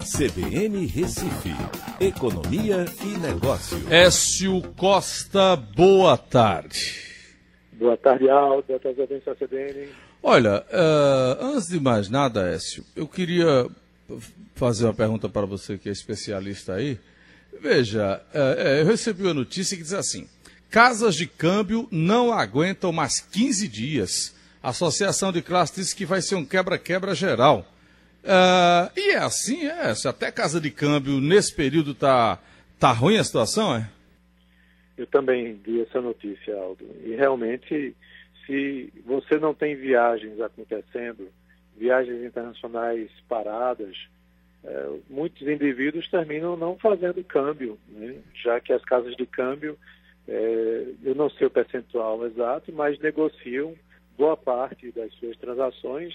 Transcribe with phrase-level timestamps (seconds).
[0.00, 1.54] CBN Recife,
[2.00, 3.76] Economia e Negócio.
[3.92, 6.96] Écio Costa, boa tarde.
[7.74, 8.64] Boa tarde, Aldo.
[8.66, 9.88] Boa tarde, audiência CBN.
[10.22, 13.68] Olha, uh, antes de mais nada, Écio, eu queria
[14.54, 16.98] fazer uma pergunta para você que é especialista aí.
[17.60, 20.26] Veja, uh, eu recebi uma notícia que diz assim:
[20.70, 24.34] casas de câmbio não aguentam mais 15 dias.
[24.62, 27.66] A Associação de Classe disse que vai ser um quebra-quebra geral.
[28.22, 29.94] Uh, e é assim, é.
[29.94, 32.38] Se até casa de câmbio nesse período tá,
[32.78, 33.88] tá ruim a situação, é?
[34.96, 36.84] Eu também vi essa notícia, Aldo.
[37.02, 37.96] E realmente,
[38.46, 41.28] se você não tem viagens acontecendo,
[41.76, 43.96] viagens internacionais paradas,
[44.62, 48.16] é, muitos indivíduos terminam não fazendo câmbio, né?
[48.34, 49.78] já que as casas de câmbio,
[50.28, 53.74] é, eu não sei o percentual exato, mas negociam
[54.18, 56.14] boa parte das suas transações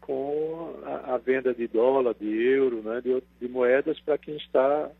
[0.00, 4.90] com a, a venda de dólar, de euro, né, de, de moedas para quem está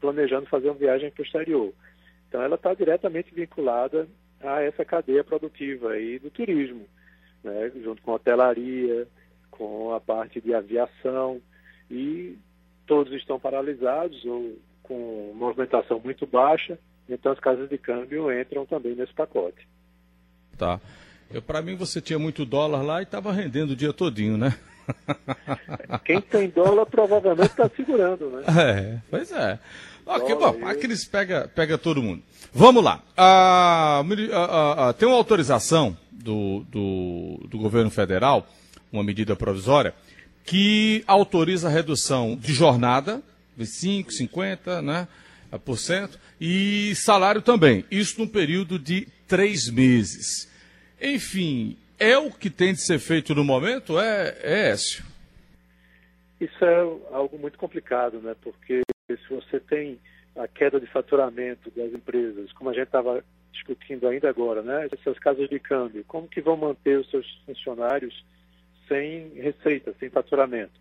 [0.00, 1.72] planejando fazer uma viagem para o exterior.
[2.28, 4.08] Então, ela está diretamente vinculada
[4.40, 6.86] a essa cadeia produtiva aí do turismo,
[7.42, 9.06] né, junto com a hotelaria,
[9.50, 11.40] com a parte de aviação,
[11.90, 12.38] e
[12.86, 16.78] todos estão paralisados ou com movimentação muito baixa,
[17.08, 19.68] então as casas de câmbio entram também nesse pacote.
[20.56, 20.80] Tá.
[21.46, 24.56] Para mim, você tinha muito dólar lá e estava rendendo o dia todinho, né?
[26.04, 28.44] Quem tem dólar provavelmente está segurando, né?
[28.58, 29.58] É, pois é.
[30.06, 32.22] Ok, bom, aqueles pega, pega todo mundo.
[32.50, 33.02] Vamos lá.
[33.14, 38.46] Ah, ah, ah, tem uma autorização do, do, do governo federal,
[38.90, 39.94] uma medida provisória,
[40.46, 43.22] que autoriza a redução de jornada,
[43.54, 45.06] de 5, 50, né?
[45.64, 47.84] Por cento, e salário também.
[47.90, 50.47] Isso num período de três meses.
[51.00, 53.98] Enfim, é o que tem de ser feito no momento?
[53.98, 55.04] É, é Écio?
[56.40, 56.78] Isso é
[57.12, 58.34] algo muito complicado, né?
[58.40, 59.98] Porque se você tem
[60.36, 64.88] a queda de faturamento das empresas, como a gente estava discutindo ainda agora, né?
[64.92, 68.24] Essas casas de câmbio, como que vão manter os seus funcionários
[68.86, 70.78] sem receita, sem faturamento?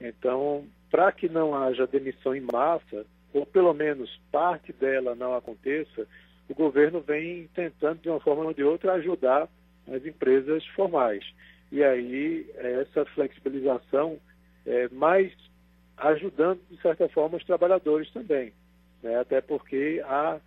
[0.00, 6.06] Então, para que não haja demissão em massa, ou pelo menos parte dela não aconteça,
[6.48, 9.48] o governo vem tentando, de uma forma ou de outra, ajudar
[9.88, 11.24] as empresas formais.
[11.72, 14.18] E aí, essa flexibilização
[14.66, 15.32] é mais
[15.96, 18.52] ajudando, de certa forma, os trabalhadores também.
[19.02, 19.18] Né?
[19.18, 20.40] Até porque há,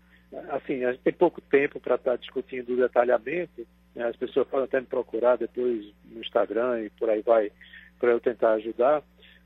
[0.49, 3.65] assim, a gente tem pouco tempo para estar discutindo o detalhamento,
[3.95, 4.05] né?
[4.05, 7.51] as pessoas podem até me procurar depois no Instagram e por aí vai,
[7.99, 9.03] para eu tentar ajudar,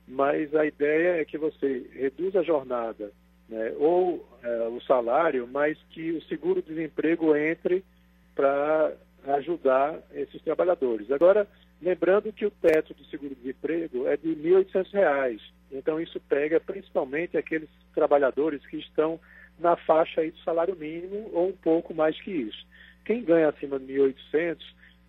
[0.07, 3.11] mas a ideia é que você reduza a jornada
[3.51, 7.84] né, ou é, o salário, mas que o seguro-desemprego entre
[8.34, 8.94] para
[9.28, 11.12] ajudar esses trabalhadores.
[11.12, 11.45] Agora,
[11.81, 15.40] lembrando que o teto do seguro-desemprego é de R$ 1.800,
[15.72, 19.19] então isso pega principalmente aqueles trabalhadores que estão
[19.59, 22.66] na faixa aí do salário mínimo ou um pouco mais que isso.
[23.06, 24.57] Quem ganha acima de 1.800,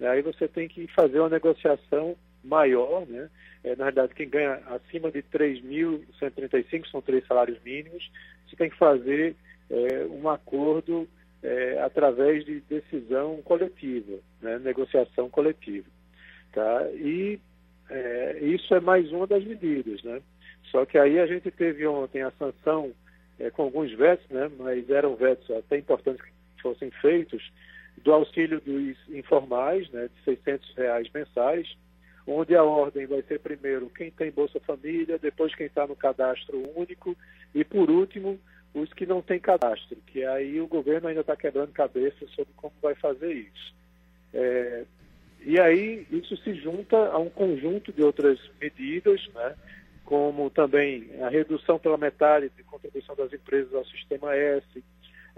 [0.01, 3.31] né, aí você tem que fazer uma negociação maior, né?
[3.65, 8.11] É, na verdade, quem ganha acima de 3.135, são três salários mínimos,
[8.49, 9.37] você tem que fazer
[9.71, 11.09] é, um acordo
[11.43, 14.59] é, através de decisão coletiva, né?
[14.59, 15.87] negociação coletiva.
[16.53, 16.89] Tá?
[16.93, 17.39] E
[17.89, 20.03] é, isso é mais uma das medidas.
[20.03, 20.21] Né?
[20.71, 22.93] Só que aí a gente teve ontem a sanção
[23.39, 24.51] é, com alguns vetos, né?
[24.59, 26.25] mas eram vetos até importantes
[26.57, 27.43] que fossem feitos,
[27.99, 31.77] do auxílio dos informais, né, de 600 reais mensais,
[32.27, 36.63] onde a ordem vai ser primeiro quem tem Bolsa Família, depois quem está no cadastro
[36.77, 37.17] único
[37.55, 38.39] e, por último,
[38.75, 42.73] os que não têm cadastro, que aí o governo ainda está quebrando cabeça sobre como
[42.81, 43.75] vai fazer isso.
[44.33, 44.85] É,
[45.45, 49.55] e aí isso se junta a um conjunto de outras medidas, né,
[50.05, 54.67] como também a redução pela metade de contribuição das empresas ao Sistema S,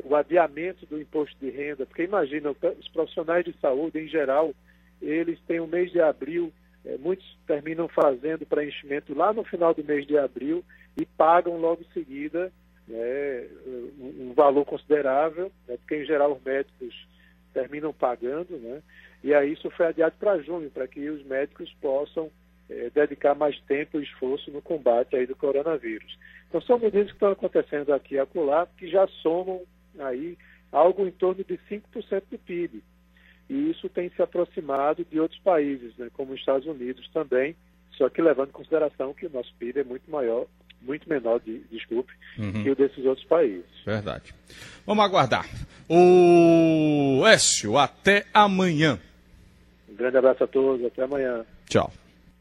[0.02, 4.52] o adiamento do imposto de renda, porque imagina, os profissionais de saúde, em geral,
[5.00, 6.52] eles têm o mês de abril
[6.84, 10.64] é, muitos terminam fazendo preenchimento lá no final do mês de abril
[10.96, 12.52] e pagam logo em seguida
[12.86, 17.08] né, um, um, valor considerável, né, porque em geral os médicos
[17.52, 18.82] terminam pagando, né,
[19.22, 22.30] e aí isso foi adiado para junho, para que os médicos possam
[22.68, 26.18] é, dedicar mais tempo e esforço no combate aí do coronavírus.
[26.48, 29.62] Então são medidas que estão acontecendo aqui e acolá, que já somam
[29.98, 30.36] aí
[30.70, 32.82] algo em torno de 5% do PIB
[33.48, 37.54] e isso tem se aproximado de outros países, né, como os Estados Unidos também,
[37.92, 40.46] só que levando em consideração que o nosso PIB é muito maior,
[40.80, 42.62] muito menor, de, desculpe, uhum.
[42.62, 43.64] que o desses outros países.
[43.84, 44.34] Verdade.
[44.86, 45.46] Vamos aguardar.
[45.88, 48.98] O Écio, até amanhã.
[49.88, 51.44] Um grande abraço a todos, até amanhã.
[51.68, 51.90] Tchau.